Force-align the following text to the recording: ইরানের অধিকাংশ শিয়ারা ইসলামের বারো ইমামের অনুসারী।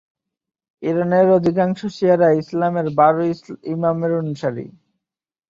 ইরানের 0.83 1.27
অধিকাংশ 1.37 1.79
শিয়ারা 1.95 2.29
ইসলামের 2.41 2.87
বারো 2.97 3.23
ইমামের 3.73 4.11
অনুসারী। 4.21 4.65